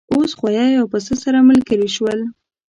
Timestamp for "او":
0.79-0.85